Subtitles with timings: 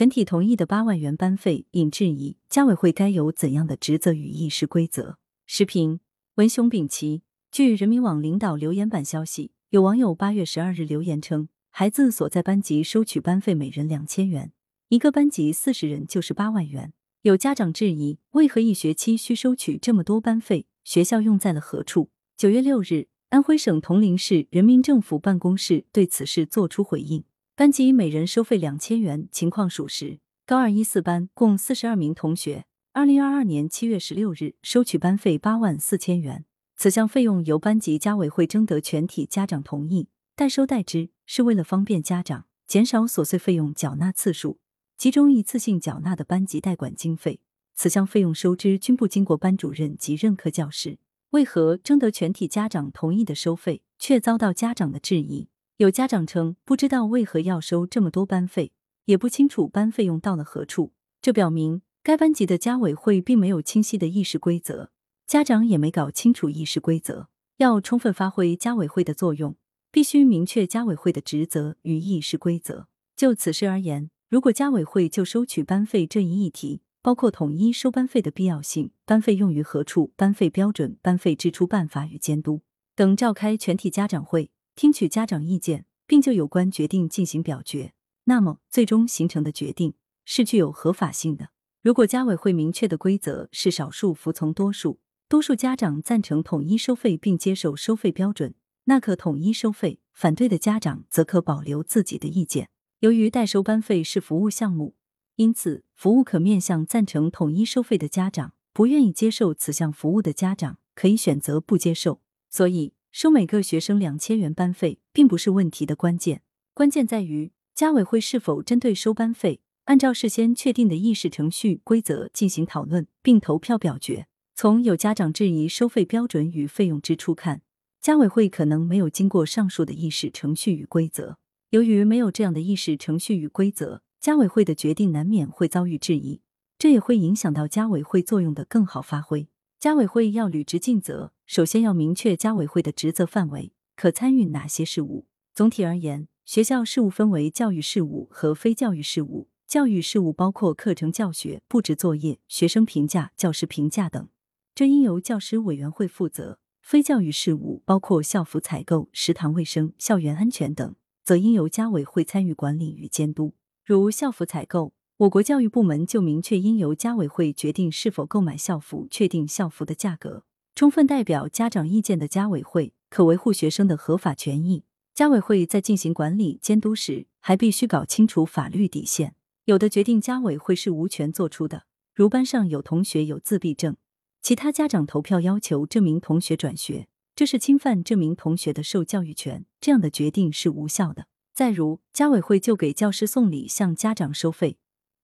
[0.00, 5.18] 全体同意的八万元班费引质疑，家委会该有怎样的职责与议事规则？
[5.44, 6.00] 时评：
[6.36, 7.20] 文雄丙奇。
[7.52, 14.52] 据人民网领导留言板消息，有网友八月十二日留言称，孩子所在班级收取班费每人两千元，
[14.88, 16.94] 一个班级四十人就是八万元。
[17.20, 20.64] 有家长质疑，为何一学期需收取这么多班费？
[20.82, 22.08] 学校用在了何处？
[22.38, 27.22] 九月六日，安徽省铜陵市人民政府办公室对此事作出回应。
[27.60, 30.18] 班级每人收费两千元，情况属实。
[30.46, 36.46] 高二一四班共四十二名同学，二零二二年七月十六日收取班费八万四千元。
[36.74, 44.58] 此项费用由班级家委会征得全体家长同意，代收代支，是为了方便家长，减少琐碎费用缴纳次数，
[44.96, 47.40] 集中一次性缴纳的班级代管经费。
[47.74, 50.98] 此项费用收支均不经过班主任及任课教师。
[51.32, 55.49] 为何征得全体家长同意的收费，却遭到家长的质疑？
[55.80, 58.72] 有家长称，不知道为何要收这么多班费，
[59.06, 60.92] 也不清楚班费用到了何处。
[61.22, 64.90] 这表明该班级的家委会并没有清晰的议事规则，
[65.26, 67.30] 家长也没搞清楚议事规则。
[67.56, 69.56] 要充分发挥家委会的作用，
[69.90, 72.86] 必须明确家委会的职责与议事规则。
[73.16, 82.60] 就此事而言，如果家委会就收取班费这一议题，包括统一收班费的必要性、班费用于何处、班费标准、班费支出办法与监督
[82.94, 84.50] 等，召开全体家长会。
[84.80, 87.92] 听取家长意见，并就有关决定进行表决，
[88.24, 89.92] 那么最终形成的决定
[90.24, 91.50] 是具有合法性的。
[91.82, 102.70] 如果家委会明确的规则是少数服从多数，多数家长赞成统一收费并接受收费标准，那可统一收费；反对的家长则可保留自己的意见。
[103.00, 104.94] 由于代收班费是服务项目，
[105.36, 112.22] 因此服务可面向赞成统一收费的家长，不愿意接受此项服务的家长可以选择不接受。
[112.48, 112.94] 所以。
[113.12, 124.28] 收每个学生两千元班费，并不是问题的关键，关键在于家委会是否针对收班费，按照事先确定的议事程序规则进行讨论，并投票表决。
[124.54, 127.62] 从有家长质疑收费标准与费用支出看，
[128.00, 131.38] 家委会可能没有经过上述的议事程序与规则。
[131.70, 136.42] 由于没有这样的议事程序与规则，家委会的决定难免会遭遇质疑，
[136.78, 139.48] 这也会影响到家委会作用的更好发挥。
[139.80, 141.32] 家委会要履职尽责。
[141.46, 145.26] 首先要明确家委会的职责范围，可参与哪些事务。
[145.54, 149.48] 总体而言，学校事务分为教育事务和非教育事务。
[149.66, 154.28] 教育事务包括课程教学、布置作业、学生评价、教师评价等，
[154.74, 163.54] 这应由教师委员会负责；非教育事务包括校服采购、食堂卫生、校园安全等，则应由家委会参与管理与监督。
[163.82, 170.44] 如校服采购，我国教育部门就明确应由家委会决定是否购买校服，确定校服的价格。
[170.74, 174.84] 充分代表家长意见的家委会，可维护学生的合法权益。
[175.12, 179.34] 家委会在进行管理监督时，还必须搞清楚法律底线。
[179.66, 183.98] 有的决定家委会是无权做出的，如班上有同学有自闭症，
[184.40, 191.26] 其他家长投票要求这名同学转学，这是侵犯这名同学的受教育权，这样的决定是无效的。
[191.52, 194.78] 再如，家委会就给教师送礼向家长收费，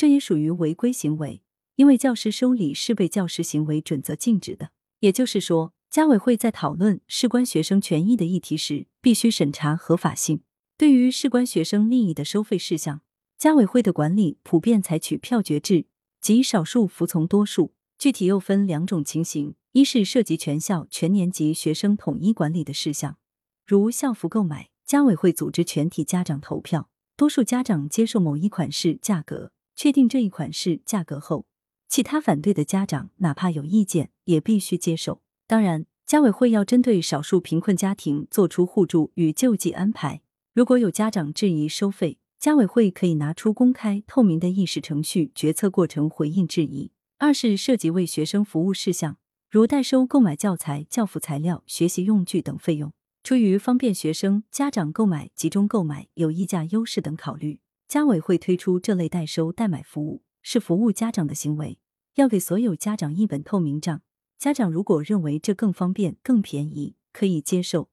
[0.00, 1.42] 这也属于违规行为，
[1.76, 4.70] 因为教师收礼是被教师行为准则禁止的。
[5.00, 10.40] 也就是说，家委会在讨论事关学生权益的议题时，必须审查合法性。
[10.78, 13.02] 对于事关学生利益的收费事项，
[13.36, 15.84] 家委会的管理普遍采取票决制，
[16.18, 17.74] 即少数服从多数。
[17.98, 23.18] 具体又分两种情形：一是涉及全校全年级学生统一管理的事项，
[23.66, 26.88] 如校服购买，家委会组织全体家长投票，
[27.18, 31.46] 多数家长接受某一款式价格，确定这一款式价格后。
[31.88, 35.22] 其他反对的家长，哪怕有意见，也必须接受。
[35.46, 40.22] 当然，家委会要针对少数贫困家庭做出互助与救济安排。
[40.54, 46.92] 如果有家长质疑收费，家委会可以拿出公开透明的议事程序、决策过程回应质疑。
[47.18, 49.18] 二是涉及为学生服务事项，
[49.50, 52.92] 如代收购买教材、教辅材料、学习用具等费用，
[53.22, 57.60] 出于方便学生、家长购买、集中购买、有议价优势等考虑，
[57.90, 60.22] 家委会推出这类代收代买服务。
[60.42, 61.80] 是服务家长的行为，
[62.14, 64.02] 要给所有家长一本透明账。
[64.38, 67.88] 家长如果认为这更方便、更便宜，可以接受；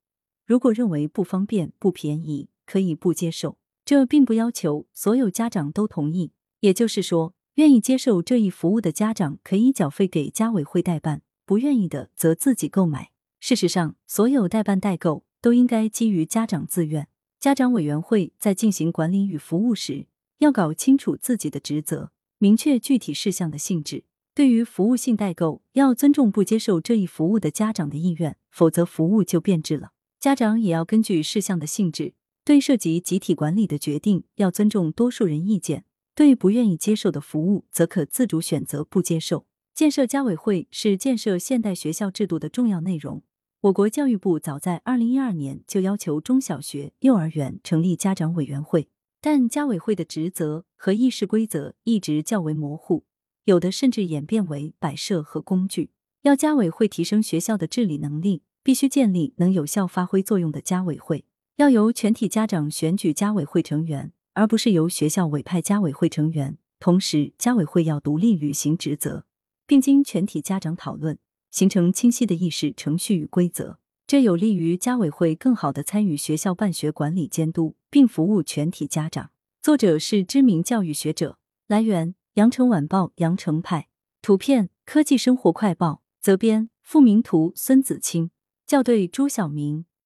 [0.45, 3.57] 如果认为不方便、不便宜，可以不接受。
[3.83, 6.31] 这并不要求所有家长都同意。
[6.60, 13.10] 也就是说，愿意接受这一服务的家长可以缴费给家委会代办，不愿意的则自己购买。
[13.39, 17.07] 事实上，所有代办代购都应该基于家长自愿。
[17.39, 20.07] 家长委员会在进行管理与服务时，
[20.39, 22.12] 要搞清楚自己的职责。
[22.39, 24.04] 明确具体事项的性质。
[24.34, 29.92] 对于服务性代购，要尊重不接受这一服务的家长的意愿，否则服务就变质了。
[30.19, 32.13] 家长也要根据事项的性质，
[32.44, 35.86] 对涉及集体管理的决定，要尊重多数人意见，
[36.16, 39.45] 对不愿意接受的服务，则可自主选择不接受。
[39.75, 43.22] 建设家委会是建设现代学校制度的重要内容。
[43.62, 48.89] 我国教育部早在二零一二年就要求中小学、幼儿园成立家长委员会，
[49.19, 53.04] 但家委会的职责和议事规则一直较为模糊，
[53.45, 55.89] 有的甚至演变为摆设和工具。
[56.21, 61.25] 要家委会提升学校的治理能力，必须建立能有效发挥作用的家委会。
[61.56, 66.59] 要由全体家长选举家委会成员，而不是由学校委派家委会成员。
[66.80, 69.25] 同时，家委会要独立履行职责。
[69.65, 79.31] 并经全体家长讨论，形成清晰的意识程序与规则，这有利于家委会更好的参与学校办学管理监督，并服务全体家长。
[79.61, 81.38] 作者是知名教育学者。
[81.67, 83.89] 来源：羊城晚报羊城派。
[84.21, 86.03] 图片：科技生活快报。
[86.21, 88.31] 责编：付明图，孙子清。
[88.65, 89.87] 校对：朱晓明。